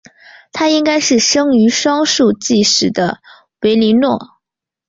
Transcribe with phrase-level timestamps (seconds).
[0.51, 3.19] 她应该是生于双树纪时的
[3.59, 4.39] 维林诺。